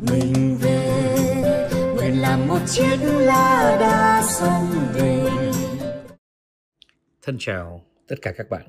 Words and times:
mình 0.00 0.56
về 0.60 1.04
nguyện 1.96 2.20
làm 2.20 2.48
một 2.48 2.58
chiếc 2.66 2.96
lá 3.02 3.76
đa 3.80 4.22
sông 4.22 4.66
về 4.94 5.30
Thân 7.22 7.36
chào 7.38 7.80
tất 8.08 8.16
cả 8.22 8.32
các 8.36 8.50
bạn. 8.50 8.62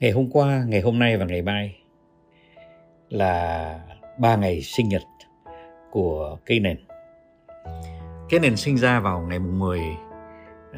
Ngày 0.00 0.10
hôm 0.10 0.30
qua, 0.30 0.64
ngày 0.68 0.80
hôm 0.80 0.98
nay 0.98 1.16
và 1.16 1.24
ngày 1.24 1.42
mai 1.42 1.76
là 3.08 3.80
ba 4.18 4.36
ngày 4.36 4.62
sinh 4.62 4.88
nhật 4.88 5.02
của 5.90 6.38
cây 6.46 6.60
nền. 6.60 6.78
Cây 8.30 8.40
nền 8.40 8.56
sinh 8.56 8.76
ra 8.76 9.00
vào 9.00 9.20
ngày 9.20 9.38
10 9.38 9.80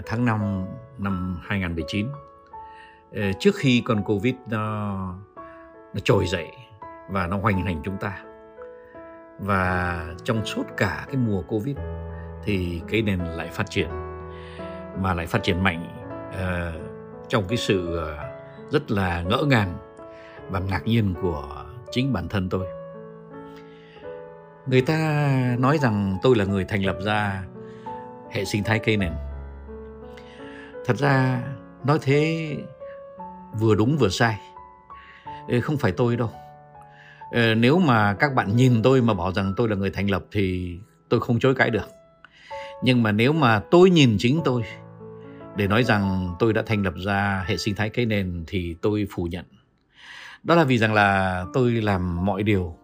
tháng 0.07 0.25
5 0.25 0.67
năm 0.99 1.41
2019 1.43 2.07
ờ, 3.13 3.33
trước 3.41 3.55
khi 3.57 3.83
con 3.85 4.03
Covid 4.05 4.35
nó 4.51 4.97
nó 5.95 6.01
trồi 6.05 6.27
dậy 6.27 6.47
và 7.11 7.27
nó 7.27 7.39
hoành 7.39 7.65
hành 7.65 7.81
chúng 7.85 7.97
ta. 8.01 8.23
Và 9.39 10.05
trong 10.25 10.47
suốt 10.47 10.65
cả 10.77 11.05
cái 11.07 11.17
mùa 11.17 11.43
Covid 11.43 11.77
thì 12.45 12.81
cây 12.91 13.03
nền 13.03 13.19
lại 13.19 13.49
phát 13.49 13.71
triển 13.71 13.89
mà 15.01 15.15
lại 15.15 15.27
phát 15.27 15.43
triển 15.43 15.63
mạnh 15.63 16.07
uh, 16.29 16.87
trong 17.29 17.45
cái 17.49 17.57
sự 17.57 17.97
ờ, 17.97 18.17
rất 18.71 18.91
là 18.91 19.23
ngỡ 19.23 19.45
ngàng 19.47 19.79
và 20.51 20.61
ngạc 20.61 20.87
nhiên 20.87 21.15
của 21.23 21.65
chính 21.91 22.13
bản 22.13 22.29
thân 22.29 22.49
tôi. 22.49 22.67
Người 24.67 24.83
ta 24.83 24.97
nói 25.59 25.79
rằng 25.79 26.19
tôi 26.23 26.37
là 26.37 26.45
người 26.45 26.65
thành 26.65 26.85
lập 26.85 26.97
ra 27.05 27.43
hệ 28.31 28.45
sinh 28.45 28.65
thái 28.65 28.79
cây 28.79 28.97
nền. 28.97 29.13
Thật 30.87 30.97
ra 30.97 31.43
nói 31.85 31.99
thế 32.03 32.51
vừa 33.59 33.75
đúng 33.75 33.97
vừa 33.99 34.09
sai. 34.09 34.41
Không 35.63 35.77
phải 35.77 35.93
tôi 35.93 36.17
đâu. 36.17 36.31
Ờ, 37.31 37.55
nếu 37.55 37.79
mà 37.79 38.15
các 38.15 38.35
bạn 38.35 38.57
nhìn 38.57 38.83
tôi 38.83 39.03
mà 39.03 39.15
bảo 39.15 39.33
rằng 39.33 39.53
tôi 39.57 39.69
là 39.69 39.77
người 39.77 39.91
thành 39.91 40.11
lập 40.11 40.25
thì 40.33 40.77
tôi 41.09 41.21
không 41.21 41.39
chối 41.39 41.55
cãi 41.55 41.71
được. 41.71 41.89
Nhưng 42.83 43.03
mà 43.03 43.13
nếu 43.13 43.33
mà 43.33 43.61
tôi 43.71 43.91
nhìn 43.91 44.17
chính 44.19 44.41
tôi 44.45 44.63
để 45.57 45.67
nói 45.67 45.85
rằng 45.85 46.35
tôi 46.39 46.53
đã 46.53 46.63
thành 46.67 46.83
lập 46.83 46.95
ra 47.05 47.45
hệ 47.49 47.57
sinh 47.57 47.75
thái 47.75 47.91
cây 47.91 48.07
nền 48.07 48.45
thì 48.47 48.77
tôi 48.83 49.07
phủ 49.11 49.25
nhận. 49.25 49.45
Đó 50.43 50.55
là 50.55 50.65
vì 50.65 50.79
rằng 50.79 50.95
là 50.95 51.45
tôi 51.53 51.71
làm 51.73 52.25
mọi 52.25 52.43
điều 52.43 52.77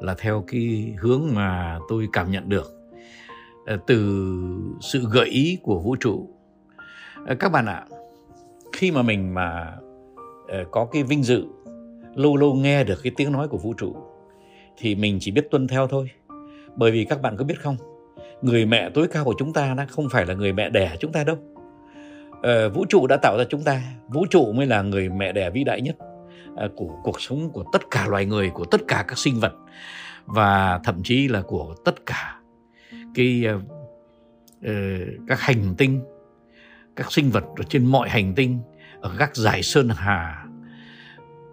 là 0.00 0.14
theo 0.18 0.44
cái 0.48 0.94
hướng 0.98 1.22
mà 1.32 1.78
tôi 1.88 2.08
cảm 2.12 2.30
nhận 2.30 2.48
được 2.48 2.72
ờ, 3.66 3.78
từ 3.86 4.26
sự 4.80 5.04
gợi 5.10 5.28
ý 5.28 5.58
của 5.62 5.78
vũ 5.78 5.96
trụ. 5.96 6.30
Ờ, 7.26 7.34
các 7.34 7.52
bạn 7.52 7.66
ạ, 7.66 7.84
khi 8.72 8.90
mà 8.90 9.02
mình 9.02 9.34
mà 9.34 9.72
có 10.70 10.88
cái 10.92 11.02
vinh 11.02 11.22
dự 11.22 11.44
lâu 12.18 12.36
lâu 12.36 12.54
nghe 12.54 12.84
được 12.84 13.00
cái 13.02 13.12
tiếng 13.16 13.32
nói 13.32 13.48
của 13.48 13.58
vũ 13.58 13.74
trụ 13.74 13.96
thì 14.76 14.94
mình 14.94 15.18
chỉ 15.20 15.30
biết 15.30 15.50
tuân 15.50 15.68
theo 15.68 15.86
thôi. 15.86 16.10
Bởi 16.76 16.90
vì 16.90 17.04
các 17.04 17.22
bạn 17.22 17.36
có 17.36 17.44
biết 17.44 17.60
không, 17.60 17.76
người 18.42 18.66
mẹ 18.66 18.90
tối 18.90 19.08
cao 19.08 19.24
của 19.24 19.34
chúng 19.38 19.52
ta 19.52 19.74
đã 19.74 19.86
không 19.86 20.08
phải 20.10 20.26
là 20.26 20.34
người 20.34 20.52
mẹ 20.52 20.70
đẻ 20.70 20.96
chúng 21.00 21.12
ta 21.12 21.24
đâu 21.24 21.36
ờ, 22.42 22.68
vũ 22.68 22.84
trụ 22.88 23.06
đã 23.06 23.16
tạo 23.22 23.38
ra 23.38 23.44
chúng 23.48 23.62
ta 23.62 23.82
vũ 24.08 24.26
trụ 24.30 24.52
mới 24.52 24.66
là 24.66 24.82
người 24.82 25.08
mẹ 25.08 25.32
đẻ 25.32 25.50
vĩ 25.50 25.64
đại 25.64 25.80
nhất 25.80 25.96
à, 26.56 26.68
của 26.76 26.98
cuộc 27.04 27.20
sống 27.20 27.50
của 27.52 27.64
tất 27.72 27.82
cả 27.90 28.06
loài 28.08 28.26
người 28.26 28.50
của 28.50 28.64
tất 28.64 28.80
cả 28.88 29.04
các 29.08 29.18
sinh 29.18 29.40
vật 29.40 29.52
và 30.26 30.80
thậm 30.84 31.02
chí 31.04 31.28
là 31.28 31.42
của 31.42 31.74
tất 31.84 32.06
cả 32.06 32.40
cái 33.14 33.44
uh, 33.56 34.68
các 35.28 35.40
hành 35.40 35.74
tinh 35.78 36.00
các 36.96 37.12
sinh 37.12 37.30
vật 37.30 37.44
ở 37.56 37.64
trên 37.68 37.84
mọi 37.84 38.08
hành 38.08 38.34
tinh 38.34 38.58
ở 39.00 39.14
các 39.18 39.36
giải 39.36 39.62
sơn 39.62 39.88
hà 39.88 40.44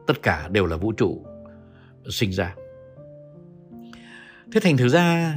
tất 0.08 0.22
cả 0.22 0.48
đều 0.52 0.66
là 0.66 0.78
vũ 0.78 0.92
trụ 0.92 1.26
sinh 2.10 2.32
ra. 2.32 2.56
Thế 4.52 4.60
thành 4.60 4.78
thử 4.78 4.90
ra, 4.90 5.36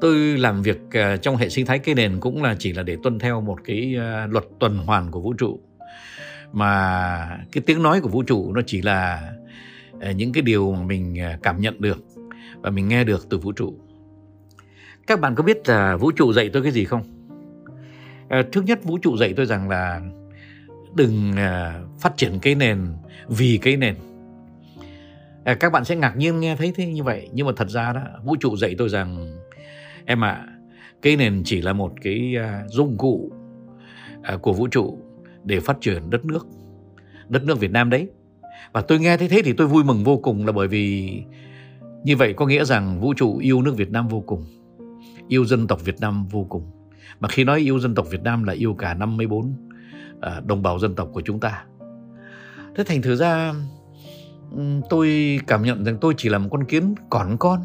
tôi 0.00 0.16
làm 0.16 0.62
việc 0.62 0.78
ờ, 0.92 1.16
trong 1.16 1.36
hệ 1.36 1.48
sinh 1.48 1.66
thái 1.66 1.78
cây 1.78 1.94
nền 1.94 2.20
cũng 2.20 2.42
là 2.42 2.56
chỉ 2.58 2.72
là 2.72 2.82
để 2.82 2.96
tuân 3.02 3.18
theo 3.18 3.40
một 3.40 3.58
cái 3.64 3.94
ờ, 3.98 4.26
luật 4.26 4.44
tuần 4.58 4.78
hoàn 4.78 5.10
của 5.10 5.20
vũ 5.20 5.32
trụ. 5.32 5.60
Mà 6.52 7.38
cái 7.52 7.62
tiếng 7.66 7.82
nói 7.82 8.00
của 8.00 8.08
vũ 8.08 8.22
trụ 8.22 8.52
nó 8.52 8.60
chỉ 8.66 8.82
là 8.82 9.32
ờ, 10.00 10.10
những 10.10 10.32
cái 10.32 10.42
điều 10.42 10.72
mà 10.72 10.82
mình 10.82 11.16
cảm 11.42 11.60
nhận 11.60 11.80
được 11.80 12.04
và 12.60 12.70
mình 12.70 12.88
nghe 12.88 13.04
được 13.04 13.26
từ 13.30 13.38
vũ 13.38 13.52
trụ. 13.52 13.74
Các 15.06 15.20
bạn 15.20 15.34
có 15.34 15.42
biết 15.42 15.68
là 15.68 15.96
vũ 15.96 16.10
trụ 16.12 16.32
dạy 16.32 16.50
tôi 16.52 16.62
cái 16.62 16.72
gì 16.72 16.84
không? 16.84 17.02
Trước 18.52 18.64
nhất 18.64 18.84
vũ 18.84 18.98
trụ 18.98 19.16
dạy 19.16 19.34
tôi 19.36 19.46
rằng 19.46 19.68
là 19.68 20.00
đừng 20.94 21.32
à, 21.36 21.80
phát 22.00 22.16
triển 22.16 22.38
cái 22.42 22.54
nền 22.54 22.86
vì 23.28 23.58
cái 23.62 23.76
nền. 23.76 23.94
À, 25.44 25.54
các 25.54 25.72
bạn 25.72 25.84
sẽ 25.84 25.96
ngạc 25.96 26.16
nhiên 26.16 26.40
nghe 26.40 26.56
thấy 26.56 26.72
thế 26.76 26.86
như 26.86 27.02
vậy 27.02 27.28
nhưng 27.32 27.46
mà 27.46 27.52
thật 27.56 27.68
ra 27.68 27.92
đó 27.92 28.00
vũ 28.24 28.36
trụ 28.36 28.56
dạy 28.56 28.74
tôi 28.78 28.88
rằng 28.88 29.38
em 30.04 30.24
ạ 30.24 30.30
à, 30.30 30.46
cái 31.02 31.16
nền 31.16 31.42
chỉ 31.44 31.62
là 31.62 31.72
một 31.72 31.92
cái 32.02 32.36
à, 32.38 32.64
dụng 32.68 32.98
cụ 32.98 33.32
của 34.42 34.52
vũ 34.52 34.68
trụ 34.68 34.98
để 35.44 35.60
phát 35.60 35.76
triển 35.80 36.10
đất 36.10 36.24
nước 36.24 36.46
đất 37.28 37.44
nước 37.44 37.60
Việt 37.60 37.70
Nam 37.70 37.90
đấy. 37.90 38.08
Và 38.72 38.80
tôi 38.80 38.98
nghe 38.98 39.16
thấy 39.16 39.28
thế 39.28 39.42
thì 39.44 39.52
tôi 39.52 39.66
vui 39.66 39.84
mừng 39.84 40.04
vô 40.04 40.16
cùng 40.16 40.46
là 40.46 40.52
bởi 40.52 40.68
vì 40.68 41.12
như 42.04 42.16
vậy 42.16 42.32
có 42.32 42.46
nghĩa 42.46 42.64
rằng 42.64 43.00
vũ 43.00 43.14
trụ 43.14 43.38
yêu 43.38 43.62
nước 43.62 43.76
Việt 43.76 43.90
Nam 43.90 44.08
vô 44.08 44.20
cùng 44.26 44.44
yêu 45.28 45.44
dân 45.44 45.66
tộc 45.66 45.84
Việt 45.84 46.00
Nam 46.00 46.26
vô 46.30 46.46
cùng. 46.48 46.70
Mà 47.20 47.28
khi 47.28 47.44
nói 47.44 47.60
yêu 47.60 47.78
dân 47.78 47.94
tộc 47.94 48.06
Việt 48.10 48.22
Nam 48.22 48.44
là 48.44 48.52
yêu 48.52 48.74
cả 48.74 48.94
54 48.94 49.54
Ờ, 50.22 50.42
đồng 50.46 50.62
bào 50.62 50.78
dân 50.78 50.94
tộc 50.94 51.08
của 51.12 51.20
chúng 51.20 51.40
ta. 51.40 51.64
Thế 52.76 52.84
thành 52.84 53.02
thử 53.02 53.16
ra 53.16 53.54
tôi 54.90 55.38
cảm 55.46 55.62
nhận 55.62 55.84
rằng 55.84 55.98
tôi 56.00 56.14
chỉ 56.16 56.28
là 56.28 56.38
một 56.38 56.48
con 56.50 56.64
kiến 56.64 56.94
còn 57.10 57.36
con 57.38 57.60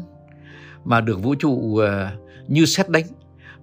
mà 0.84 1.00
được 1.00 1.22
vũ 1.22 1.34
trụ 1.34 1.76
ờ, 1.76 2.10
như 2.48 2.64
xét 2.64 2.88
đánh 2.88 3.04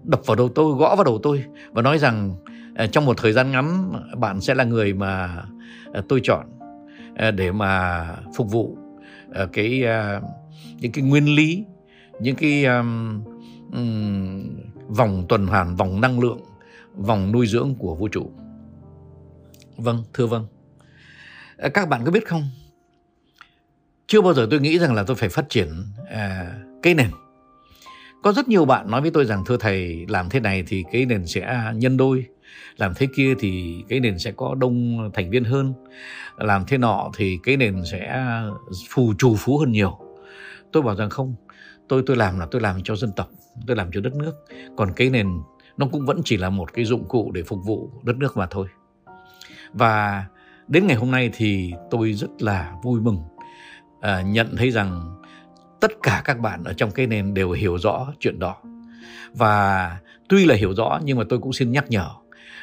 đập 0.03 0.21
vào 0.25 0.35
đầu 0.35 0.49
tôi 0.49 0.75
gõ 0.75 0.95
vào 0.95 1.03
đầu 1.03 1.19
tôi 1.23 1.43
và 1.71 1.81
nói 1.81 1.97
rằng 1.97 2.35
ờ, 2.75 2.87
trong 2.87 3.05
một 3.05 3.17
thời 3.17 3.33
gian 3.33 3.51
ngắn 3.51 3.93
bạn 4.17 4.41
sẽ 4.41 4.55
là 4.55 4.63
người 4.63 4.93
mà 4.93 5.43
tôi 6.09 6.19
chọn 6.23 6.45
để 7.35 7.51
mà 7.51 8.05
phục 8.35 8.51
vụ 8.51 8.77
cái 9.53 9.83
những 10.79 10.91
cái 10.91 11.03
nguyên 11.03 11.35
lý 11.35 11.65
những 12.19 12.35
cái 12.35 12.65
um, 12.65 13.23
um, 13.73 14.43
vòng 14.87 15.25
tuần 15.29 15.47
hoàn 15.47 15.75
vòng 15.75 16.01
năng 16.01 16.19
lượng 16.19 16.39
vòng 16.95 17.31
nuôi 17.31 17.47
dưỡng 17.47 17.75
của 17.79 17.95
vũ 17.95 18.07
trụ 18.07 18.31
vâng 19.77 20.03
thưa 20.13 20.27
vâng. 20.27 20.47
À, 21.57 21.69
các 21.69 21.89
bạn 21.89 22.01
có 22.05 22.11
biết 22.11 22.27
không? 22.27 22.49
Chưa 24.07 24.21
bao 24.21 24.33
giờ 24.33 24.47
tôi 24.51 24.59
nghĩ 24.59 24.79
rằng 24.79 24.93
là 24.93 25.03
tôi 25.03 25.15
phải 25.15 25.29
phát 25.29 25.49
triển 25.49 25.67
à, 26.09 26.53
cây 26.83 26.93
nền. 26.93 27.09
Có 28.23 28.33
rất 28.33 28.47
nhiều 28.47 28.65
bạn 28.65 28.91
nói 28.91 29.01
với 29.01 29.11
tôi 29.11 29.25
rằng 29.25 29.43
thưa 29.45 29.57
thầy 29.57 30.05
làm 30.09 30.29
thế 30.29 30.39
này 30.39 30.63
thì 30.67 30.83
cái 30.91 31.05
nền 31.05 31.27
sẽ 31.27 31.71
nhân 31.75 31.97
đôi 31.97 32.25
làm 32.77 32.93
thế 32.95 33.07
kia 33.15 33.33
thì 33.39 33.83
cái 33.89 33.99
nền 33.99 34.19
sẽ 34.19 34.31
có 34.31 34.55
đông 34.55 35.09
thành 35.13 35.29
viên 35.29 35.43
hơn 35.43 35.73
làm 36.37 36.65
thế 36.67 36.77
nọ 36.77 37.11
thì 37.17 37.39
cái 37.43 37.57
nền 37.57 37.81
sẽ 37.91 38.23
phù 38.89 39.13
trù 39.17 39.35
phú 39.35 39.57
hơn 39.57 39.71
nhiều. 39.71 39.99
Tôi 40.71 40.83
bảo 40.83 40.95
rằng 40.95 41.09
không 41.09 41.35
tôi 41.87 42.03
tôi 42.05 42.17
làm 42.17 42.39
là 42.39 42.47
tôi 42.51 42.61
làm 42.61 42.83
cho 42.83 42.95
dân 42.95 43.11
tộc 43.15 43.29
tôi 43.67 43.75
làm 43.75 43.91
cho 43.91 44.01
đất 44.01 44.15
nước. 44.15 44.33
Còn 44.77 44.93
cái 44.95 45.09
nền 45.09 45.27
nó 45.77 45.87
cũng 45.91 46.05
vẫn 46.05 46.21
chỉ 46.25 46.37
là 46.37 46.49
một 46.49 46.73
cái 46.73 46.85
dụng 46.85 47.07
cụ 47.07 47.31
để 47.31 47.43
phục 47.43 47.59
vụ 47.65 47.91
đất 48.03 48.17
nước 48.17 48.37
mà 48.37 48.45
thôi 48.45 48.67
và 49.75 50.25
đến 50.67 50.87
ngày 50.87 50.95
hôm 50.95 51.11
nay 51.11 51.29
thì 51.33 51.73
tôi 51.91 52.13
rất 52.13 52.29
là 52.39 52.73
vui 52.83 53.01
mừng 53.01 53.17
à, 54.01 54.21
nhận 54.21 54.55
thấy 54.57 54.71
rằng 54.71 55.21
tất 55.81 55.91
cả 56.03 56.21
các 56.25 56.39
bạn 56.39 56.63
ở 56.63 56.73
trong 56.73 56.91
cái 56.91 57.07
nền 57.07 57.33
đều 57.33 57.51
hiểu 57.51 57.77
rõ 57.77 58.13
chuyện 58.19 58.39
đó. 58.39 58.55
Và 59.33 59.97
tuy 60.29 60.45
là 60.45 60.55
hiểu 60.55 60.73
rõ 60.73 60.99
nhưng 61.03 61.17
mà 61.17 61.23
tôi 61.29 61.39
cũng 61.39 61.53
xin 61.53 61.71
nhắc 61.71 61.85
nhở 61.89 62.09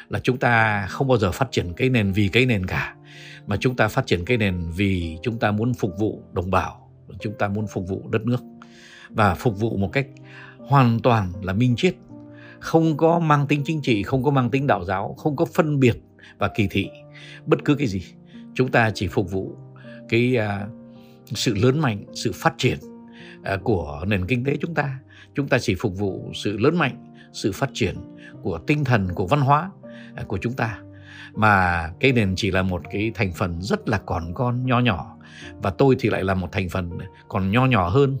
là 0.09 0.19
chúng 0.19 0.37
ta 0.37 0.85
không 0.89 1.07
bao 1.07 1.17
giờ 1.17 1.31
phát 1.31 1.51
triển 1.51 1.73
cái 1.77 1.89
nền 1.89 2.11
vì 2.11 2.27
cái 2.27 2.45
nền 2.45 2.65
cả 2.65 2.95
mà 3.47 3.57
chúng 3.59 3.75
ta 3.75 3.87
phát 3.87 4.05
triển 4.05 4.25
cái 4.25 4.37
nền 4.37 4.71
vì 4.75 5.17
chúng 5.23 5.39
ta 5.39 5.51
muốn 5.51 5.73
phục 5.73 5.91
vụ 5.99 6.23
đồng 6.33 6.51
bào 6.51 6.83
chúng 7.19 7.33
ta 7.39 7.47
muốn 7.47 7.67
phục 7.67 7.87
vụ 7.87 8.09
đất 8.09 8.25
nước. 8.25 8.43
Và 9.09 9.35
phục 9.35 9.59
vụ 9.59 9.77
một 9.77 9.89
cách 9.93 10.07
hoàn 10.59 10.99
toàn 10.99 11.31
là 11.41 11.53
minh 11.53 11.75
triết 11.77 11.95
không 12.59 12.97
có 12.97 13.19
mang 13.19 13.47
tính 13.47 13.61
chính 13.65 13.81
trị 13.81 14.03
không 14.03 14.23
có 14.23 14.31
mang 14.31 14.49
tính 14.49 14.67
đạo 14.67 14.85
giáo 14.85 15.15
không 15.17 15.35
có 15.35 15.45
phân 15.45 15.79
biệt 15.79 15.97
và 16.37 16.47
kỳ 16.55 16.67
thị 16.71 16.89
bất 17.45 17.65
cứ 17.65 17.75
cái 17.75 17.87
gì 17.87 18.01
chúng 18.53 18.71
ta 18.71 18.91
chỉ 18.95 19.07
phục 19.07 19.31
vụ 19.31 19.55
cái 20.09 20.37
uh, 20.37 20.69
sự 21.25 21.55
lớn 21.55 21.79
mạnh 21.79 22.03
sự 22.13 22.31
phát 22.33 22.53
triển 22.57 22.77
À, 23.43 23.57
của 23.63 24.03
nền 24.07 24.27
kinh 24.27 24.43
tế 24.43 24.57
chúng 24.61 24.73
ta. 24.73 24.99
Chúng 25.35 25.47
ta 25.47 25.59
chỉ 25.59 25.75
phục 25.75 25.97
vụ 25.97 26.31
sự 26.33 26.57
lớn 26.57 26.77
mạnh 26.77 27.13
sự 27.33 27.51
phát 27.51 27.69
triển 27.73 27.95
của 28.41 28.59
tinh 28.67 28.83
thần 28.83 29.07
của 29.15 29.27
văn 29.27 29.41
hóa 29.41 29.71
à, 30.15 30.23
của 30.27 30.37
chúng 30.41 30.53
ta. 30.53 30.79
Mà 31.33 31.89
cái 31.99 32.11
nền 32.11 32.33
chỉ 32.35 32.51
là 32.51 32.61
một 32.61 32.81
cái 32.91 33.11
thành 33.15 33.31
phần 33.31 33.61
rất 33.61 33.89
là 33.89 33.97
còn 33.97 34.33
con 34.33 34.65
nho 34.65 34.79
nhỏ. 34.79 35.17
Và 35.61 35.69
tôi 35.69 35.95
thì 35.99 36.09
lại 36.09 36.23
là 36.23 36.33
một 36.33 36.51
thành 36.51 36.69
phần 36.69 36.89
còn 37.27 37.51
nho 37.51 37.65
nhỏ 37.65 37.89
hơn 37.89 38.17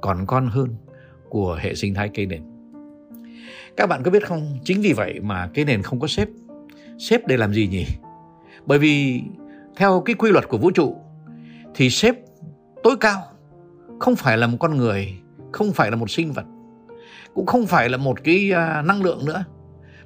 còn 0.00 0.26
con 0.26 0.48
hơn 0.48 0.68
của 1.28 1.58
hệ 1.60 1.74
sinh 1.74 1.94
thái 1.94 2.10
cây 2.14 2.26
nền. 2.26 2.42
Các 3.76 3.86
bạn 3.86 4.02
có 4.02 4.10
biết 4.10 4.26
không? 4.26 4.58
Chính 4.64 4.80
vì 4.80 4.92
vậy 4.92 5.20
mà 5.20 5.50
cây 5.54 5.64
nền 5.64 5.82
không 5.82 6.00
có 6.00 6.06
xếp. 6.06 6.28
Xếp 6.98 7.20
để 7.26 7.36
làm 7.36 7.54
gì 7.54 7.68
nhỉ? 7.68 7.86
Bởi 8.66 8.78
vì 8.78 9.22
theo 9.76 10.00
cái 10.00 10.14
quy 10.14 10.30
luật 10.30 10.48
của 10.48 10.58
vũ 10.58 10.70
trụ 10.70 10.96
thì 11.74 11.90
xếp 11.90 12.14
tối 12.82 12.96
cao 13.00 13.22
không 14.00 14.16
phải 14.16 14.38
là 14.38 14.46
một 14.46 14.56
con 14.60 14.76
người, 14.76 15.14
không 15.52 15.72
phải 15.72 15.90
là 15.90 15.96
một 15.96 16.10
sinh 16.10 16.32
vật, 16.32 16.44
cũng 17.34 17.46
không 17.46 17.66
phải 17.66 17.88
là 17.88 17.96
một 17.96 18.24
cái 18.24 18.52
à, 18.52 18.82
năng 18.82 19.02
lượng 19.02 19.24
nữa, 19.24 19.44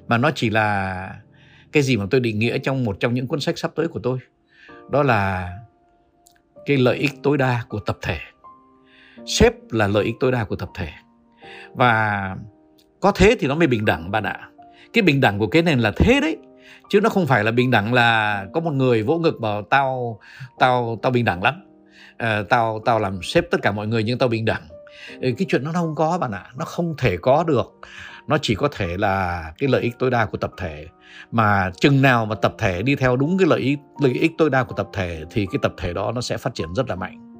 mà 0.07 0.17
nó 0.17 0.31
chỉ 0.35 0.49
là 0.49 1.15
cái 1.71 1.83
gì 1.83 1.97
mà 1.97 2.05
tôi 2.11 2.21
định 2.21 2.39
nghĩa 2.39 2.57
trong 2.57 2.83
một 2.83 2.97
trong 2.99 3.13
những 3.13 3.27
cuốn 3.27 3.39
sách 3.39 3.57
sắp 3.57 3.71
tới 3.75 3.87
của 3.87 3.99
tôi. 4.03 4.19
Đó 4.89 5.03
là 5.03 5.53
cái 6.65 6.77
lợi 6.77 6.97
ích 6.97 7.11
tối 7.23 7.37
đa 7.37 7.63
của 7.69 7.79
tập 7.79 7.97
thể. 8.01 8.17
Sếp 9.25 9.53
là 9.71 9.87
lợi 9.87 10.03
ích 10.03 10.15
tối 10.19 10.31
đa 10.31 10.43
của 10.43 10.55
tập 10.55 10.69
thể. 10.73 10.89
Và 11.73 12.35
có 12.99 13.11
thế 13.11 13.35
thì 13.39 13.47
nó 13.47 13.55
mới 13.55 13.67
bình 13.67 13.85
đẳng 13.85 14.11
bạn 14.11 14.23
ạ. 14.23 14.49
Cái 14.93 15.01
bình 15.01 15.21
đẳng 15.21 15.39
của 15.39 15.47
cái 15.47 15.61
nền 15.61 15.79
là 15.79 15.91
thế 15.95 16.19
đấy 16.21 16.37
chứ 16.89 17.01
nó 17.01 17.09
không 17.09 17.27
phải 17.27 17.43
là 17.43 17.51
bình 17.51 17.71
đẳng 17.71 17.93
là 17.93 18.45
có 18.53 18.59
một 18.59 18.71
người 18.71 19.03
vỗ 19.03 19.17
ngực 19.17 19.39
bảo 19.39 19.61
tao 19.61 20.19
tao 20.59 20.99
tao 21.01 21.11
bình 21.11 21.25
đẳng 21.25 21.43
lắm. 21.43 21.61
À, 22.17 22.43
tao 22.49 22.81
tao 22.85 22.99
làm 22.99 23.23
sếp 23.23 23.51
tất 23.51 23.61
cả 23.61 23.71
mọi 23.71 23.87
người 23.87 24.03
nhưng 24.03 24.17
tao 24.17 24.29
bình 24.29 24.45
đẳng. 24.45 24.61
Cái 25.21 25.45
chuyện 25.47 25.63
nó 25.63 25.71
không 25.73 25.95
có 25.95 26.17
bạn 26.17 26.31
ạ 26.31 26.45
nó 26.57 26.65
không 26.65 26.95
thể 26.97 27.17
có 27.17 27.43
được. 27.43 27.79
Nó 28.27 28.37
chỉ 28.41 28.55
có 28.55 28.67
thể 28.71 28.97
là 28.97 29.45
cái 29.57 29.69
lợi 29.69 29.81
ích 29.81 29.99
tối 29.99 30.11
đa 30.11 30.25
của 30.25 30.37
tập 30.37 30.51
thể. 30.57 30.87
Mà 31.31 31.71
chừng 31.79 32.01
nào 32.01 32.25
mà 32.25 32.35
tập 32.35 32.55
thể 32.57 32.81
đi 32.81 32.95
theo 32.95 33.15
đúng 33.15 33.37
cái 33.37 33.47
lợi 33.47 33.59
ích 33.59 33.79
lợi 34.01 34.13
ích 34.13 34.31
tối 34.37 34.49
đa 34.49 34.63
của 34.63 34.75
tập 34.75 34.89
thể 34.93 35.23
thì 35.31 35.45
cái 35.45 35.59
tập 35.61 35.73
thể 35.77 35.93
đó 35.93 36.11
nó 36.11 36.21
sẽ 36.21 36.37
phát 36.37 36.55
triển 36.55 36.73
rất 36.75 36.89
là 36.89 36.95
mạnh. 36.95 37.35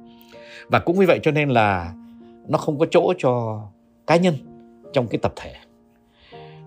Và 0.68 0.78
cũng 0.78 1.00
như 1.00 1.06
vậy 1.06 1.20
cho 1.22 1.30
nên 1.30 1.48
là 1.48 1.92
nó 2.48 2.58
không 2.58 2.78
có 2.78 2.86
chỗ 2.90 3.12
cho 3.18 3.62
cá 4.06 4.16
nhân 4.16 4.34
trong 4.92 5.08
cái 5.08 5.18
tập 5.18 5.32
thể. 5.36 5.54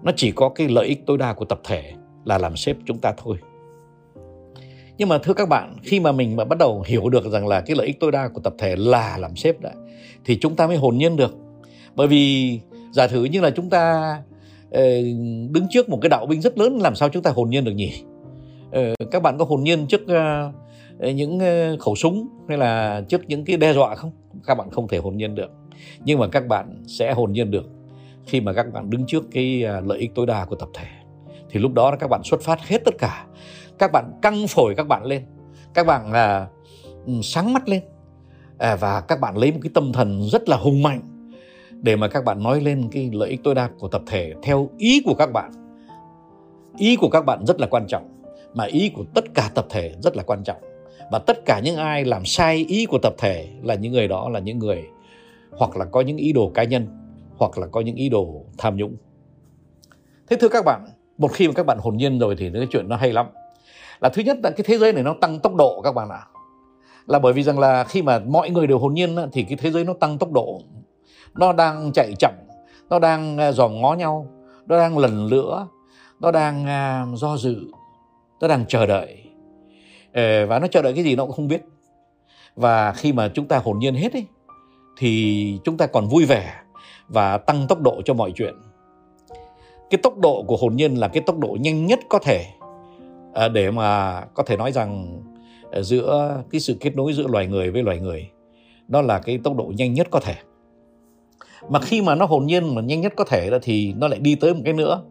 Nó 0.04 0.12
chỉ 0.16 0.32
có 0.32 0.50
cái 0.50 0.68
lợi 0.68 0.88
ích 0.88 1.04
tối 1.06 1.18
đa 1.18 1.34
của 1.34 1.46
tập 1.46 1.60
thể 1.64 1.94
là 2.26 2.38
làm 2.38 2.56
sếp 2.56 2.78
chúng 2.86 2.98
ta 2.98 3.14
thôi. 3.18 3.38
Nhưng 4.98 5.10
mà 5.10 5.18
thưa 5.18 5.34
các 5.34 5.50
bạn, 5.50 5.76
khi 5.84 6.00
mà 6.00 6.12
mình 6.12 6.36
mà 6.36 6.46
bắt 6.46 6.58
đầu 6.60 6.84
hiểu 6.88 7.10
được 7.10 7.26
rằng 7.32 7.48
là 7.48 7.62
cái 7.62 7.76
lợi 7.76 7.88
ích 7.88 8.00
tối 8.00 8.12
đa 8.12 8.28
của 8.28 8.42
tập 8.42 8.54
thể 8.58 8.76
là 8.76 9.18
làm 9.18 9.36
sếp 9.36 9.62
đã, 9.62 9.72
thì 10.26 10.38
chúng 10.38 10.56
ta 10.56 10.68
mới 10.68 10.78
hồn 10.78 10.98
nhiên 10.98 11.16
được. 11.16 11.36
Bởi 11.96 12.08
vì 12.08 12.60
giả 12.92 13.08
thử 13.08 13.24
như 13.24 13.42
là 13.42 13.50
chúng 13.50 13.70
ta 13.70 14.16
ờ, 14.72 15.02
đứng 15.52 15.68
trước 15.70 15.90
một 15.90 16.00
cái 16.02 16.10
đạo 16.10 16.26
binh 16.26 16.42
rất 16.42 16.58
lớn, 16.58 16.78
làm 16.78 16.96
sao 16.96 17.10
chúng 17.10 17.24
ta 17.24 17.32
hồn 17.32 17.50
nhiên 17.50 17.64
được 17.64 17.72
nhỉ? 17.72 18.04
Ờ, 18.72 18.96
các 19.12 19.22
bạn 19.22 19.38
có 19.38 19.46
hồn 19.46 19.64
nhiên 19.64 19.88
trước 19.88 20.02
ờ, 20.08 20.52
những 21.12 21.40
khẩu 21.80 21.96
súng 21.96 22.28
hay 22.48 22.58
là 22.58 23.02
trước 23.10 23.22
những 23.28 23.46
cái 23.46 23.58
đe 23.58 23.74
dọa 23.74 23.96
không? 23.96 24.12
Các 24.46 24.56
bạn 24.56 24.70
không 24.70 24.88
thể 24.88 24.98
hồn 24.98 25.18
nhiên 25.18 25.36
được. 25.36 25.52
Nhưng 26.06 26.20
mà 26.20 26.28
các 26.28 26.48
bạn 26.48 26.84
sẽ 26.88 27.14
hồn 27.14 27.32
nhiên 27.32 27.52
được 27.52 27.66
khi 28.26 28.42
mà 28.42 28.54
các 28.54 28.74
bạn 28.74 28.90
đứng 28.90 29.06
trước 29.08 29.24
cái 29.32 29.64
lợi 29.84 30.00
ích 30.00 30.12
tối 30.16 30.26
đa 30.26 30.46
của 30.46 30.56
tập 30.56 30.70
thể 30.74 30.86
thì 31.56 31.62
lúc 31.62 31.74
đó 31.74 31.96
các 32.00 32.08
bạn 32.08 32.24
xuất 32.24 32.42
phát 32.42 32.68
hết 32.68 32.82
tất 32.86 32.96
cả. 32.98 33.26
Các 33.78 33.92
bạn 33.92 34.12
căng 34.22 34.48
phổi 34.48 34.76
các 34.76 34.88
bạn 34.88 35.06
lên. 35.06 35.24
Các 35.74 35.86
bạn 35.86 36.12
là 36.12 36.48
uh, 37.04 37.26
sáng 37.26 37.54
mắt 37.54 37.70
lên. 37.70 37.84
À, 38.58 38.76
và 38.76 39.02
các 39.02 39.20
bạn 39.20 39.38
lấy 39.38 39.52
một 39.52 39.60
cái 39.64 39.72
tâm 39.74 39.94
thần 39.94 40.22
rất 40.32 40.50
là 40.50 40.58
hùng 40.58 40.84
mạnh 40.84 41.32
để 41.72 41.96
mà 41.96 42.08
các 42.08 42.26
bạn 42.26 42.44
nói 42.44 42.62
lên 42.62 42.90
cái 42.92 43.10
lợi 43.14 43.30
ích 43.30 43.44
tối 43.44 43.56
đa 43.56 43.70
của 43.80 43.88
tập 43.88 44.02
thể 44.08 44.34
theo 44.44 44.70
ý 44.78 45.02
của 45.06 45.14
các 45.14 45.32
bạn. 45.32 45.52
Ý 46.78 46.96
của 46.96 47.10
các 47.10 47.26
bạn 47.26 47.46
rất 47.46 47.60
là 47.60 47.68
quan 47.68 47.88
trọng 47.88 48.22
mà 48.54 48.66
ý 48.66 48.90
của 48.90 49.04
tất 49.16 49.26
cả 49.34 49.50
tập 49.56 49.66
thể 49.70 49.94
rất 50.04 50.16
là 50.16 50.24
quan 50.24 50.44
trọng. 50.44 50.62
Và 51.12 51.20
tất 51.20 51.46
cả 51.46 51.60
những 51.60 51.76
ai 51.76 52.06
làm 52.06 52.26
sai 52.26 52.66
ý 52.70 52.86
của 52.86 53.00
tập 53.02 53.16
thể 53.18 53.50
là 53.64 53.76
những 53.76 53.92
người 53.94 54.08
đó 54.08 54.30
là 54.30 54.40
những 54.40 54.60
người 54.60 54.84
hoặc 55.52 55.78
là 55.78 55.86
có 55.86 56.02
những 56.02 56.18
ý 56.18 56.34
đồ 56.34 56.52
cá 56.54 56.64
nhân 56.64 56.88
hoặc 57.38 57.58
là 57.58 57.68
có 57.68 57.82
những 57.82 57.96
ý 57.96 58.10
đồ 58.10 58.46
tham 58.58 58.78
nhũng. 58.78 58.96
Thế 60.30 60.38
thưa 60.40 60.50
các 60.50 60.66
bạn 60.66 60.86
một 61.18 61.32
khi 61.34 61.48
mà 61.48 61.54
các 61.54 61.66
bạn 61.66 61.78
hồn 61.82 61.98
nhiên 61.98 62.20
rồi 62.20 62.36
thì 62.36 62.52
cái 62.54 62.68
chuyện 62.72 62.90
nó 62.90 62.96
hay 62.96 63.14
lắm. 63.14 63.26
Là 64.00 64.10
thứ 64.10 64.22
nhất 64.22 64.38
là 64.44 64.50
cái 64.50 64.64
thế 64.68 64.78
giới 64.78 64.94
này 64.94 65.04
nó 65.04 65.16
tăng 65.22 65.40
tốc 65.40 65.56
độ 65.56 65.82
các 65.84 65.92
bạn 65.92 66.10
ạ. 66.10 66.28
Là 67.08 67.20
bởi 67.20 67.34
vì 67.34 67.44
rằng 67.44 67.60
là 67.60 67.84
khi 67.84 68.02
mà 68.02 68.20
mọi 68.20 68.50
người 68.50 68.68
đều 68.68 68.80
hồn 68.80 68.94
nhiên 68.94 69.16
thì 69.34 69.44
cái 69.44 69.58
thế 69.62 69.72
giới 69.72 69.84
nó 69.84 69.94
tăng 69.94 70.18
tốc 70.18 70.32
độ. 70.32 70.62
Nó 71.34 71.54
đang 71.54 71.92
chạy 71.94 72.14
chậm, 72.20 72.34
nó 72.90 73.00
đang 73.00 73.38
à, 73.38 73.52
dòm 73.52 73.82
ngó 73.82 73.94
nhau, 73.94 74.28
nó 74.66 74.78
đang 74.78 74.98
lần 74.98 75.26
lửa, 75.26 75.68
nó 76.20 76.32
đang 76.32 76.66
à, 76.66 77.06
do 77.14 77.38
dự, 77.38 77.56
nó 78.42 78.48
đang 78.48 78.66
chờ 78.68 78.86
đợi. 78.86 79.24
Ờ, 80.14 80.46
và 80.46 80.60
nó 80.60 80.68
chờ 80.68 80.82
đợi 80.82 80.94
cái 80.94 81.04
gì 81.04 81.16
nó 81.16 81.26
cũng 81.26 81.36
không 81.36 81.48
biết. 81.48 81.62
Và 82.56 82.92
khi 82.92 83.14
mà 83.14 83.30
chúng 83.34 83.48
ta 83.48 83.58
hồn 83.58 83.80
nhiên 83.80 83.96
hết 83.96 84.14
ấy, 84.14 84.26
thì 84.98 85.60
chúng 85.64 85.78
ta 85.78 85.88
còn 85.88 86.08
vui 86.08 86.26
vẻ 86.26 86.54
và 87.08 87.38
tăng 87.38 87.68
tốc 87.68 87.82
độ 87.82 88.02
cho 88.06 88.14
mọi 88.14 88.32
chuyện 88.36 88.54
cái 89.90 90.00
tốc 90.04 90.18
độ 90.18 90.44
của 90.48 90.58
hồn 90.58 90.76
nhiên 90.76 90.96
là 90.96 91.08
cái 91.08 91.24
tốc 91.26 91.38
độ 91.38 91.58
nhanh 91.60 91.86
nhất 91.86 92.00
có 92.10 92.20
thể. 92.20 92.46
À, 93.34 93.48
để 93.48 93.72
mà 93.72 94.22
có 94.34 94.44
thể 94.44 94.58
nói 94.58 94.72
rằng 94.72 95.22
à, 95.72 95.82
giữa 95.82 96.44
cái 96.52 96.62
sự 96.62 96.78
kết 96.80 96.96
nối 96.96 97.14
giữa 97.14 97.28
loài 97.28 97.48
người 97.48 97.72
với 97.72 97.84
loài 97.84 98.00
người 98.00 98.30
đó 98.88 99.02
là 99.02 99.20
cái 99.20 99.40
tốc 99.44 99.56
độ 99.56 99.74
nhanh 99.78 99.94
nhất 99.94 100.08
có 100.12 100.20
thể. 100.20 100.36
Mà 101.70 101.80
khi 101.80 102.02
mà 102.02 102.16
nó 102.16 102.26
hồn 102.26 102.46
nhiên 102.46 102.76
mà 102.76 102.82
nhanh 102.82 103.02
nhất 103.02 103.14
có 103.16 103.24
thể 103.24 103.50
đó 103.50 103.58
thì 103.62 103.94
nó 103.98 104.08
lại 104.08 104.20
đi 104.20 104.36
tới 104.36 104.54
một 104.54 104.62
cái 104.66 104.74
nữa 104.74 105.02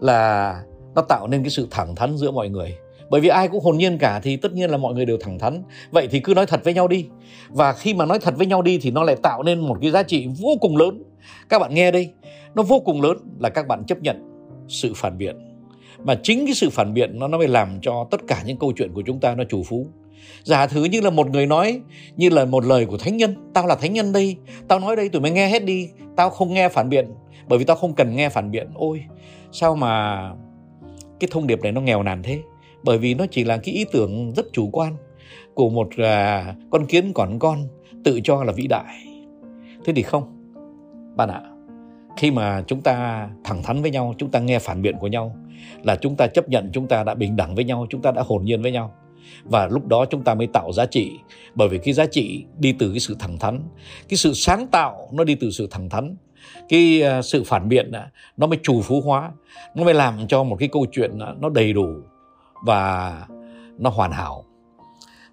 là 0.00 0.62
nó 0.94 1.02
tạo 1.02 1.28
nên 1.28 1.42
cái 1.42 1.50
sự 1.50 1.68
thẳng 1.70 1.94
thắn 1.94 2.16
giữa 2.16 2.30
mọi 2.30 2.48
người. 2.48 2.74
Bởi 3.10 3.20
vì 3.20 3.28
ai 3.28 3.48
cũng 3.48 3.64
hồn 3.64 3.78
nhiên 3.78 3.98
cả 3.98 4.20
thì 4.22 4.36
tất 4.36 4.52
nhiên 4.52 4.70
là 4.70 4.76
mọi 4.76 4.94
người 4.94 5.06
đều 5.06 5.18
thẳng 5.20 5.38
thắn. 5.38 5.62
Vậy 5.90 6.08
thì 6.10 6.20
cứ 6.20 6.34
nói 6.34 6.46
thật 6.46 6.64
với 6.64 6.74
nhau 6.74 6.88
đi. 6.88 7.06
Và 7.48 7.72
khi 7.72 7.94
mà 7.94 8.06
nói 8.06 8.18
thật 8.18 8.34
với 8.36 8.46
nhau 8.46 8.62
đi 8.62 8.78
thì 8.82 8.90
nó 8.90 9.02
lại 9.02 9.16
tạo 9.22 9.42
nên 9.42 9.60
một 9.60 9.78
cái 9.80 9.90
giá 9.90 10.02
trị 10.02 10.28
vô 10.40 10.50
cùng 10.60 10.76
lớn 10.76 11.02
các 11.48 11.58
bạn 11.58 11.74
nghe 11.74 11.90
đây 11.90 12.12
nó 12.54 12.62
vô 12.62 12.80
cùng 12.80 13.02
lớn 13.02 13.18
là 13.38 13.48
các 13.48 13.66
bạn 13.68 13.84
chấp 13.86 14.02
nhận 14.02 14.22
sự 14.68 14.92
phản 14.96 15.18
biện. 15.18 15.36
Mà 15.98 16.14
chính 16.22 16.46
cái 16.46 16.54
sự 16.54 16.70
phản 16.70 16.94
biện 16.94 17.18
nó 17.18 17.28
nó 17.28 17.38
mới 17.38 17.48
làm 17.48 17.80
cho 17.82 18.06
tất 18.10 18.20
cả 18.26 18.42
những 18.46 18.58
câu 18.58 18.72
chuyện 18.76 18.92
của 18.92 19.02
chúng 19.06 19.20
ta 19.20 19.34
nó 19.34 19.44
chủ 19.44 19.62
phú. 19.62 19.86
Giả 20.42 20.66
thứ 20.66 20.84
như 20.84 21.00
là 21.00 21.10
một 21.10 21.30
người 21.30 21.46
nói 21.46 21.80
như 22.16 22.28
là 22.28 22.44
một 22.44 22.64
lời 22.64 22.86
của 22.86 22.98
thánh 22.98 23.16
nhân. 23.16 23.34
Tao 23.54 23.66
là 23.66 23.74
thánh 23.74 23.92
nhân 23.92 24.12
đây 24.12 24.36
tao 24.68 24.78
nói 24.78 24.96
đây 24.96 25.08
tụi 25.08 25.22
mày 25.22 25.30
nghe 25.30 25.48
hết 25.48 25.64
đi. 25.64 25.88
Tao 26.16 26.30
không 26.30 26.54
nghe 26.54 26.68
phản 26.68 26.88
biện 26.88 27.06
bởi 27.48 27.58
vì 27.58 27.64
tao 27.64 27.76
không 27.76 27.94
cần 27.94 28.16
nghe 28.16 28.28
phản 28.28 28.50
biện. 28.50 28.68
Ôi 28.74 29.04
sao 29.52 29.76
mà 29.76 30.20
cái 31.20 31.28
thông 31.32 31.46
điệp 31.46 31.62
này 31.62 31.72
nó 31.72 31.80
nghèo 31.80 32.02
nàn 32.02 32.22
thế? 32.22 32.40
Bởi 32.82 32.98
vì 32.98 33.14
nó 33.14 33.26
chỉ 33.30 33.44
là 33.44 33.56
cái 33.56 33.74
ý 33.74 33.84
tưởng 33.92 34.32
rất 34.36 34.46
chủ 34.52 34.70
quan 34.72 34.96
của 35.54 35.70
một 35.70 35.88
à, 35.96 36.54
con 36.70 36.86
kiến 36.86 37.12
còn 37.14 37.38
con 37.38 37.68
tự 38.04 38.20
cho 38.24 38.44
là 38.44 38.52
vĩ 38.52 38.66
đại. 38.66 39.04
Thế 39.84 39.92
thì 39.96 40.02
không 40.02 40.33
bạn 41.16 41.28
ạ, 41.28 41.40
khi 42.16 42.30
mà 42.30 42.62
chúng 42.66 42.80
ta 42.80 43.28
thẳng 43.44 43.62
thắn 43.62 43.82
với 43.82 43.90
nhau, 43.90 44.14
chúng 44.18 44.30
ta 44.30 44.40
nghe 44.40 44.58
phản 44.58 44.82
biện 44.82 44.96
của 45.00 45.06
nhau, 45.06 45.36
là 45.82 45.96
chúng 45.96 46.16
ta 46.16 46.26
chấp 46.26 46.48
nhận 46.48 46.70
chúng 46.72 46.88
ta 46.88 47.04
đã 47.04 47.14
bình 47.14 47.36
đẳng 47.36 47.54
với 47.54 47.64
nhau, 47.64 47.86
chúng 47.90 48.02
ta 48.02 48.10
đã 48.10 48.22
hồn 48.26 48.44
nhiên 48.44 48.62
với 48.62 48.72
nhau. 48.72 48.94
Và 49.44 49.66
lúc 49.66 49.86
đó 49.86 50.04
chúng 50.04 50.24
ta 50.24 50.34
mới 50.34 50.46
tạo 50.46 50.72
giá 50.72 50.86
trị. 50.86 51.12
Bởi 51.54 51.68
vì 51.68 51.78
cái 51.78 51.94
giá 51.94 52.06
trị 52.06 52.44
đi 52.58 52.72
từ 52.78 52.90
cái 52.90 53.00
sự 53.00 53.16
thẳng 53.18 53.38
thắn, 53.38 53.60
cái 54.08 54.16
sự 54.16 54.32
sáng 54.34 54.66
tạo 54.66 55.08
nó 55.12 55.24
đi 55.24 55.34
từ 55.34 55.50
sự 55.50 55.68
thẳng 55.70 55.88
thắn. 55.88 56.16
Cái 56.68 57.02
à, 57.02 57.22
sự 57.22 57.42
phản 57.46 57.68
biện 57.68 57.92
à, 57.92 58.10
nó 58.36 58.46
mới 58.46 58.58
trù 58.62 58.82
phú 58.82 59.00
hóa, 59.00 59.32
nó 59.74 59.84
mới 59.84 59.94
làm 59.94 60.26
cho 60.28 60.42
một 60.42 60.56
cái 60.58 60.68
câu 60.72 60.86
chuyện 60.92 61.18
à, 61.18 61.34
nó 61.40 61.48
đầy 61.48 61.72
đủ 61.72 61.88
và 62.64 63.26
nó 63.78 63.90
hoàn 63.90 64.12
hảo. 64.12 64.44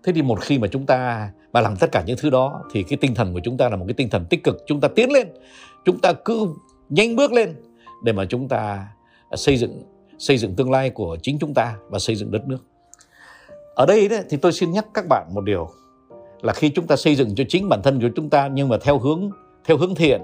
Thế 0.03 0.13
thì 0.13 0.21
một 0.21 0.41
khi 0.41 0.59
mà 0.59 0.67
chúng 0.67 0.85
ta 0.85 1.31
mà 1.53 1.61
làm 1.61 1.75
tất 1.75 1.91
cả 1.91 2.03
những 2.05 2.17
thứ 2.19 2.29
đó, 2.29 2.61
thì 2.71 2.83
cái 2.83 2.97
tinh 2.97 3.15
thần 3.15 3.33
của 3.33 3.39
chúng 3.43 3.57
ta 3.57 3.69
là 3.69 3.75
một 3.75 3.85
cái 3.87 3.93
tinh 3.93 4.09
thần 4.09 4.25
tích 4.29 4.43
cực. 4.43 4.63
Chúng 4.67 4.81
ta 4.81 4.87
tiến 4.87 5.11
lên 5.11 5.27
chúng 5.85 5.99
ta 5.99 6.13
cứ 6.13 6.47
nhanh 6.89 7.15
bước 7.15 7.33
lên 7.33 7.55
để 8.03 8.13
mà 8.13 8.25
chúng 8.25 8.47
ta 8.47 8.87
xây 9.35 9.57
dựng 9.57 9.83
xây 10.17 10.37
dựng 10.37 10.55
tương 10.55 10.71
lai 10.71 10.89
của 10.89 11.17
chính 11.21 11.39
chúng 11.39 11.53
ta 11.53 11.75
và 11.89 11.99
xây 11.99 12.15
dựng 12.15 12.31
đất 12.31 12.47
nước. 12.47 12.59
Ở 13.75 13.85
đây 13.85 14.07
đấy, 14.07 14.23
thì 14.29 14.37
tôi 14.37 14.53
xin 14.53 14.71
nhắc 14.71 14.85
các 14.93 15.05
bạn 15.09 15.27
một 15.33 15.41
điều 15.41 15.69
là 16.41 16.53
khi 16.53 16.69
chúng 16.69 16.87
ta 16.87 16.95
xây 16.95 17.15
dựng 17.15 17.35
cho 17.35 17.43
chính 17.49 17.69
bản 17.69 17.81
thân 17.83 18.01
của 18.01 18.09
chúng 18.15 18.29
ta 18.29 18.47
nhưng 18.47 18.69
mà 18.69 18.77
theo 18.81 18.99
hướng 18.99 19.29
theo 19.65 19.77
hướng 19.77 19.95
thiện 19.95 20.21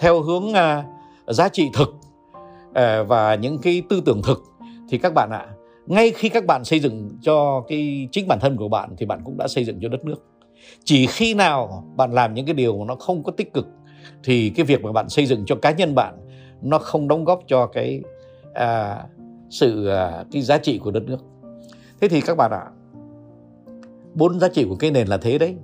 theo 0.00 0.22
hướng 0.22 0.44
uh, 0.48 1.34
giá 1.34 1.48
trị 1.48 1.68
thực 1.74 1.88
uh, 1.88 3.08
và 3.08 3.34
những 3.34 3.58
cái 3.58 3.82
tư 3.88 4.02
tưởng 4.04 4.22
thực 4.22 4.42
thì 4.88 4.98
các 4.98 5.14
bạn 5.14 5.30
ạ 5.30 5.46
ngay 5.86 6.10
khi 6.10 6.28
các 6.28 6.46
bạn 6.46 6.64
xây 6.64 6.80
dựng 6.80 7.18
cho 7.22 7.64
cái 7.68 8.08
chính 8.12 8.28
bản 8.28 8.38
thân 8.40 8.56
của 8.56 8.68
bạn 8.68 8.94
thì 8.98 9.06
bạn 9.06 9.20
cũng 9.24 9.36
đã 9.36 9.48
xây 9.48 9.64
dựng 9.64 9.78
cho 9.82 9.88
đất 9.88 10.04
nước. 10.04 10.24
Chỉ 10.84 11.06
khi 11.06 11.34
nào 11.34 11.84
bạn 11.96 12.12
làm 12.12 12.34
những 12.34 12.46
cái 12.46 12.54
điều 12.54 12.78
mà 12.78 12.84
nó 12.84 12.94
không 12.94 13.22
có 13.22 13.32
tích 13.32 13.52
cực 13.52 13.66
thì 14.26 14.50
cái 14.50 14.66
việc 14.66 14.84
mà 14.84 14.92
bạn 14.92 15.08
xây 15.08 15.26
dựng 15.26 15.44
cho 15.46 15.56
cá 15.56 15.70
nhân 15.70 15.94
bạn 15.94 16.14
nó 16.62 16.78
không 16.78 17.08
đóng 17.08 17.24
góp 17.24 17.40
cho 17.46 17.66
cái 17.66 18.02
à, 18.54 19.02
sự 19.50 19.86
à, 19.86 20.24
cái 20.32 20.42
giá 20.42 20.58
trị 20.58 20.78
của 20.78 20.90
đất 20.90 21.02
nước. 21.02 21.18
Thế 22.00 22.08
thì 22.08 22.20
các 22.20 22.36
bạn 22.36 22.50
ạ 22.50 22.64
bốn 24.14 24.40
giá 24.40 24.48
trị 24.48 24.66
của 24.68 24.76
cái 24.76 24.90
nền 24.90 25.08
là 25.08 25.16
thế 25.16 25.38
đấy. 25.38 25.54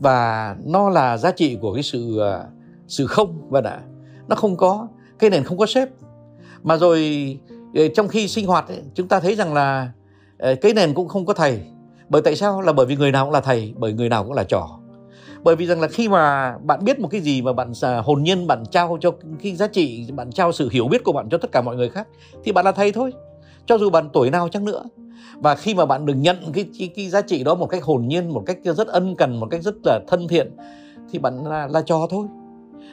Và 0.00 0.56
nó 0.64 0.90
là 0.90 1.16
giá 1.16 1.30
trị 1.30 1.58
của 1.60 1.74
cái 1.74 1.82
sự 1.82 2.18
à, 2.18 2.44
sự 2.88 3.06
không 3.06 3.50
bạn 3.50 3.64
ạ. 3.64 3.80
Nó 4.28 4.36
không 4.36 4.56
có 4.56 4.88
cái 5.18 5.30
nền 5.30 5.44
không 5.44 5.58
có 5.58 5.66
sếp. 5.66 5.88
Mà 6.62 6.76
rồi 6.76 7.38
ờ, 7.74 7.88
trong 7.94 8.08
khi 8.08 8.28
sinh 8.28 8.46
hoạt 8.46 8.68
ấy, 8.68 8.82
chúng 8.94 9.08
ta 9.08 9.20
thấy 9.20 9.34
rằng 9.34 9.54
là 9.54 9.92
ờ, 10.38 10.54
cái 10.54 10.74
nền 10.74 10.94
cũng 10.94 11.08
không 11.08 11.26
có 11.26 11.34
thầy. 11.34 11.60
Bởi 12.08 12.22
tại 12.22 12.36
sao? 12.36 12.60
Là 12.60 12.72
bởi 12.72 12.86
vì 12.86 12.96
người 12.96 13.12
nào 13.12 13.24
cũng 13.24 13.32
là 13.32 13.40
thầy 13.40 13.74
bởi 13.76 13.92
người 13.92 14.08
nào 14.08 14.24
cũng 14.24 14.32
là 14.32 14.44
trò 14.44 14.79
bởi 15.42 15.56
vì 15.56 15.66
rằng 15.66 15.80
là 15.80 15.88
khi 15.88 16.08
mà 16.08 16.54
bạn 16.58 16.84
biết 16.84 17.00
một 17.00 17.08
cái 17.08 17.20
gì 17.20 17.42
mà 17.42 17.52
bạn 17.52 17.72
à, 17.82 18.00
hồn 18.00 18.22
nhiên 18.22 18.46
bạn 18.46 18.64
trao 18.70 18.98
cho 19.00 19.10
cái 19.42 19.56
giá 19.56 19.66
trị 19.66 20.06
bạn 20.14 20.32
trao 20.32 20.52
sự 20.52 20.68
hiểu 20.72 20.88
biết 20.88 21.04
của 21.04 21.12
bạn 21.12 21.28
cho 21.30 21.38
tất 21.38 21.52
cả 21.52 21.60
mọi 21.60 21.76
người 21.76 21.88
khác 21.88 22.08
thì 22.44 22.52
bạn 22.52 22.64
là 22.64 22.72
thầy 22.72 22.92
thôi. 22.92 23.12
Cho 23.66 23.78
dù 23.78 23.90
bạn 23.90 24.08
tuổi 24.12 24.30
nào 24.30 24.48
chăng 24.48 24.64
nữa. 24.64 24.84
Và 25.34 25.54
khi 25.54 25.74
mà 25.74 25.86
bạn 25.86 26.06
được 26.06 26.14
nhận 26.14 26.36
cái, 26.52 26.66
cái 26.78 26.90
cái 26.96 27.08
giá 27.08 27.20
trị 27.20 27.44
đó 27.44 27.54
một 27.54 27.66
cách 27.66 27.84
hồn 27.84 28.08
nhiên 28.08 28.28
một 28.28 28.42
cách 28.46 28.58
rất 28.64 28.88
ân 28.88 29.16
cần 29.16 29.40
một 29.40 29.46
cách 29.50 29.62
rất 29.62 29.74
là 29.84 30.00
thân 30.08 30.28
thiện 30.28 30.56
thì 31.10 31.18
bạn 31.18 31.46
là, 31.46 31.66
là 31.66 31.82
trò 31.82 32.06
thôi. 32.10 32.26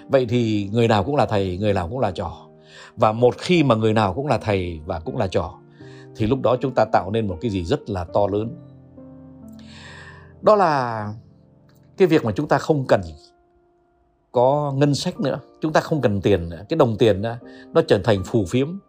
Vậy 0.08 0.26
thì 0.30 0.70
người 0.72 0.88
nào 0.88 1.04
cũng 1.04 1.16
là 1.16 1.26
thầy 1.26 1.58
người 1.58 1.74
nào 1.74 1.88
cũng 1.90 2.00
là 2.00 2.12
trò. 2.12 2.48
Và 2.96 3.12
một 3.12 3.38
khi 3.38 3.64
mà 3.64 3.76
người 3.76 3.94
nào 3.94 4.14
cũng 4.14 4.28
là 4.28 4.38
thầy 4.38 4.80
và 4.86 5.00
cũng 5.00 5.18
là 5.18 5.28
trò 5.28 5.54
thì 6.16 6.28
lúc 6.28 6.42
đó 6.42 6.58
chúng 6.62 6.74
ta 6.76 6.86
tạo 6.86 7.12
nên 7.12 7.28
một 7.28 7.38
cái 7.42 7.52
gì 7.52 7.64
rất 7.64 7.90
là 7.90 8.06
to 8.14 8.28
lớn. 8.28 8.56
Đó 10.42 10.56
là 10.56 11.08
cái 11.98 12.08
việc 12.08 12.26
mà 12.26 12.32
chúng 12.32 12.48
ta 12.48 12.58
không 12.58 12.86
cần 12.88 13.02
có 14.32 14.74
ngân 14.76 14.96
sách 14.96 15.20
nữa 15.20 15.40
chúng 15.62 15.74
ta 15.74 15.82
không 15.82 16.02
cần 16.02 16.22
tiền 16.22 16.50
nữa 16.50 16.66
cái 16.70 16.78
đồng 16.78 16.98
tiền 16.98 17.22
đó, 17.22 17.36
nó 17.74 17.82
trở 17.88 18.00
thành 18.04 18.24
phù 18.24 18.46
phiếm. 18.46 18.80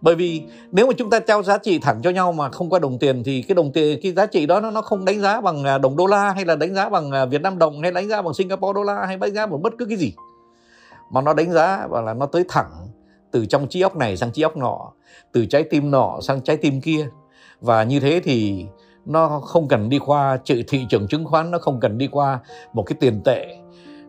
Bởi 0.00 0.14
vì 0.14 0.42
nếu 0.72 0.86
mà 0.86 0.92
chúng 0.96 1.10
ta 1.10 1.20
trao 1.20 1.42
giá 1.42 1.58
trị 1.58 1.78
thẳng 1.78 2.00
cho 2.02 2.10
nhau 2.10 2.32
mà 2.32 2.50
không 2.50 2.70
qua 2.70 2.78
đồng 2.78 2.98
tiền 2.98 3.22
thì 3.24 3.42
cái 3.42 3.54
đồng 3.54 3.72
tiền 3.72 4.00
cái 4.02 4.12
giá 4.12 4.26
trị 4.26 4.46
đó 4.46 4.60
nó 4.60 4.70
nó 4.70 4.82
không 4.82 5.04
đánh 5.04 5.20
giá 5.20 5.40
bằng 5.40 5.64
à, 5.64 5.78
đồng 5.78 5.96
đô 5.96 6.06
la 6.06 6.32
hay 6.32 6.44
là 6.44 6.56
đánh 6.56 6.74
giá 6.74 6.88
bằng 6.88 7.10
à, 7.10 7.24
Việt 7.24 7.42
Nam 7.42 7.58
đồng 7.58 7.82
hay 7.82 7.92
đánh 7.92 8.08
giá 8.08 8.22
bằng 8.22 8.34
Singapore 8.34 8.72
đô 8.74 8.82
la 8.82 9.06
hay 9.06 9.16
đánh 9.16 9.34
giá 9.34 9.46
bằng 9.46 9.62
bất 9.62 9.72
cứ 9.78 9.84
cái 9.84 9.96
gì. 9.96 10.12
Mà 11.10 11.20
nó 11.20 11.34
đánh 11.34 11.52
giá 11.52 11.86
và 11.90 12.00
là 12.00 12.14
nó 12.14 12.26
tới 12.26 12.44
thẳng 12.48 12.70
từ 13.30 13.46
trong 13.46 13.68
trí 13.68 13.80
óc 13.80 13.96
này 13.96 14.16
sang 14.16 14.32
trí 14.32 14.42
óc 14.42 14.56
nọ 14.56 14.92
từ 15.32 15.46
trái 15.46 15.62
tim 15.62 15.90
nọ 15.90 16.18
sang 16.22 16.40
trái 16.40 16.56
tim 16.56 16.80
kia. 16.80 17.08
Và 17.60 17.84
như 17.84 18.00
thế 18.00 18.20
thì 18.24 18.66
nó 19.06 19.40
không 19.40 19.68
cần 19.68 19.88
đi 19.88 19.98
qua 19.98 20.36
trị 20.44 20.64
thị 20.68 20.86
trường 20.88 21.08
chứng 21.08 21.24
khoán 21.24 21.50
nó 21.50 21.58
không 21.58 21.80
cần 21.80 21.98
đi 21.98 22.06
qua 22.06 22.40
một 22.72 22.82
cái 22.82 22.96
tiền 23.00 23.20
tệ 23.24 23.56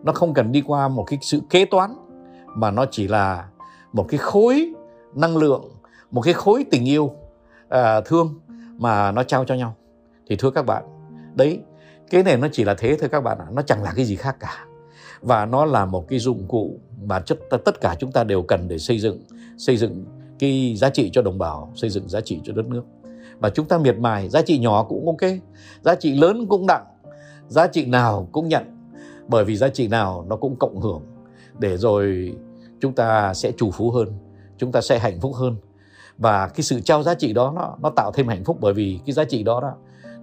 nó 0.04 0.14
không 0.14 0.34
cần 0.34 0.52
đi 0.52 0.62
qua 0.62 0.88
một 0.88 1.04
cái 1.08 1.20
sự 1.22 1.40
kế 1.50 1.66
toán 1.66 1.96
mà 2.56 2.72
nó 2.72 2.86
chỉ 2.92 3.08
là 3.08 3.48
một 3.94 4.06
cái 4.10 4.18
khối 4.18 4.74
năng 5.14 5.38
lượng 5.38 5.72
một 6.12 6.22
cái 6.22 6.34
khối 6.34 6.66
tình 6.72 6.86
yêu 6.86 7.14
à, 7.70 8.02
thương 8.02 8.40
mà 8.78 9.12
nó 9.12 9.24
trao 9.24 9.46
cho 9.46 9.56
nhau. 9.56 9.76
Thì 10.28 10.36
thưa 10.36 10.52
các 10.52 10.66
bạn 10.66 10.84
đấy 11.36 11.60
cái 12.10 12.24
này 12.24 12.38
nó 12.38 12.48
chỉ 12.52 12.64
là 12.64 12.74
thế 12.74 12.98
thôi 13.00 13.10
các 13.10 13.22
bạn 13.22 13.38
ạ 13.40 13.46
nó 13.52 13.62
chẳng 13.62 13.84
là 13.84 13.94
cái 13.96 14.06
gì 14.06 14.16
khác 14.16 14.38
cả. 14.40 14.66
Và 15.22 15.46
nó 15.46 15.66
là 15.66 15.86
một 15.86 16.08
cái 16.08 16.20
dụng 16.20 16.48
cụ 16.48 16.80
mà 17.04 17.20
chất 17.20 17.40
tất 17.66 17.82
cả 17.82 17.96
chúng 18.00 18.12
ta 18.12 18.24
đều 18.24 18.42
cần 18.42 18.68
để 18.68 18.78
xây 18.78 19.00
dựng 19.00 19.22
xây 19.58 19.78
dựng 19.78 20.06
cái 20.40 20.76
giá 20.76 20.90
trị 20.90 21.10
cho 21.14 21.22
đồng 21.22 21.38
bào 21.38 21.72
xây 21.76 21.90
dựng 21.90 22.10
giá 22.10 22.22
trị 22.22 22.42
cho 22.44 22.54
đất 22.54 22.66
nước 22.66 22.84
và 23.42 23.50
chúng 23.50 23.68
ta 23.68 23.78
miệt 23.78 23.98
mài 24.00 24.30
giá 24.30 24.42
trị 24.42 24.60
nhỏ 24.60 24.84
cũng 24.84 25.06
ok 25.06 25.32
giá 25.82 25.96
trị 25.96 26.16
lớn 26.16 26.46
cũng 26.50 26.68
đặng 26.68 26.86
giá 27.48 27.68
trị 27.68 27.86
nào 27.86 28.28
cũng 28.32 28.48
nhận. 28.48 28.64
Bởi 29.28 29.46
vì 29.46 29.56
giá 29.56 29.68
trị 29.68 29.88
nào 29.88 30.26
nó 30.30 30.36
cũng 30.36 30.56
cộng 30.56 30.80
hưởng. 30.80 31.02
Để 31.60 31.78
rồi 31.78 32.36
chúng 32.82 32.94
ta 32.94 33.34
sẽ 33.34 33.52
chủ 33.58 33.72
phú 33.72 33.92
hơn 33.92 34.08
chúng 34.58 34.72
ta 34.72 34.82
sẽ 34.82 35.00
hạnh 35.00 35.20
phúc 35.22 35.32
hơn. 35.36 35.56
Và 36.18 36.48
cái 36.48 36.62
sự 36.62 36.80
trao 36.80 37.04
giá 37.04 37.14
trị 37.14 37.34
đó 37.34 37.54
nó 37.56 37.76
nó 37.82 37.90
tạo 37.96 38.12
thêm 38.12 38.28
hạnh 38.28 38.44
phúc 38.44 38.58
bởi 38.62 38.74
vì 38.74 39.00
cái 39.06 39.14
giá 39.14 39.24
trị 39.24 39.44
đó 39.44 39.62
đó 39.62 39.74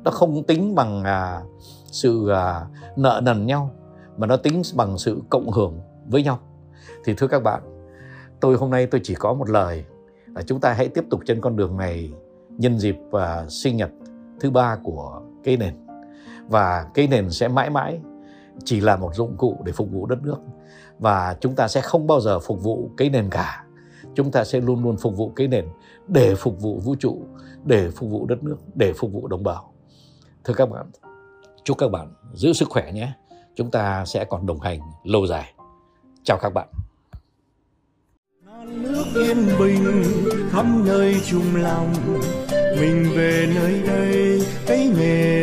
nó 0.05 0.11
không 0.11 0.45
tính 0.45 0.75
bằng 0.75 1.05
à, 1.05 1.43
sự 1.87 2.29
à, 2.29 2.67
nợ 2.97 3.21
nần 3.25 3.47
nhau 3.47 3.71
mà 4.17 4.27
nó 4.27 4.37
tính 4.37 4.63
bằng 4.75 4.99
sự 4.99 5.23
cộng 5.31 5.51
hưởng 5.51 5.81
với 6.07 6.23
nhau. 6.23 6.39
Thì 7.05 7.15
thưa 7.15 7.27
các 7.27 7.43
bạn 7.43 7.63
tôi 8.41 8.57
hôm 8.57 8.71
nay 8.71 8.87
tôi 8.87 9.01
chỉ 9.05 9.15
có 9.15 9.35
một 9.35 9.49
lời 9.51 9.85
là 10.35 10.43
chúng 10.43 10.61
ta 10.61 10.73
hãy 10.73 10.89
tiếp 10.89 11.05
tục 11.11 11.21
trên 11.27 11.41
con 11.41 11.57
đường 11.57 11.77
này 11.77 12.11
nhân 12.59 12.79
dịp 12.79 12.97
và 13.11 13.47
sinh 13.49 13.77
nhật 13.77 13.91
thứ 14.41 14.50
ba 14.50 14.79
của 14.83 15.21
cây 15.45 15.57
nền. 15.57 15.75
Và 16.49 16.87
cây 16.95 17.09
nền 17.09 17.31
sẽ 17.31 17.49
mãi 17.49 17.71
mãi 17.71 18.00
chỉ 18.65 18.81
là 18.81 18.97
một 18.97 19.15
dụng 19.15 19.37
cụ 19.37 19.57
để 19.65 19.73
phục 19.73 19.91
vụ 19.91 20.07
đất 20.07 20.23
nước. 20.23 20.38
Và 20.99 21.37
chúng 21.41 21.55
ta 21.55 21.69
sẽ 21.69 21.81
không 21.81 22.07
bao 22.07 22.21
giờ 22.21 22.38
phục 22.38 22.62
vụ 22.62 22.91
cái 22.97 23.11
nền 23.11 23.31
cả. 23.31 23.65
Chúng 24.15 24.31
ta 24.31 24.45
sẽ 24.45 24.61
luôn 24.61 24.83
luôn 24.83 24.97
phục 24.97 25.17
vụ 25.17 25.33
cái 25.37 25.49
nền 25.49 25.65
để 26.09 26.35
phục 26.35 26.61
vụ 26.61 26.79
vũ 26.79 26.95
trụ, 26.95 27.23
để 27.65 27.91
phục 27.91 28.11
vụ 28.11 28.27
đất 28.27 28.43
nước, 28.43 28.57
để 28.75 28.93
phục 28.93 29.12
vụ 29.12 29.27
đồng 29.27 29.45
bào. 29.45 29.73
Thưa 30.45 30.55
các 30.55 30.71
bạn, 30.71 30.91
chúc 31.65 31.79
các 31.79 31.91
bạn 31.91 32.12
giữ 32.35 32.53
sức 32.53 32.69
khỏe 32.69 32.93
nhé. 32.93 33.12
Chúng 33.55 33.71
ta 33.71 34.05
sẽ 34.05 34.25
còn 34.25 34.47
đồng 34.47 34.61
hành 34.61 34.81
lâu 35.05 35.27
dài. 35.27 35.55
Chào 36.25 36.38
các 36.41 36.53
bạn. 36.55 36.69
Nước 38.67 39.05
yên 39.15 39.47
bình 39.59 39.85
khắp 40.50 40.67
nơi 40.85 41.17
chung 41.27 41.57
lòng 41.57 41.93
mình 42.80 43.12
về 43.16 43.49
nơi 43.54 43.75
đây 43.87 44.42
ấy 44.66 44.90
nghề 44.99 45.38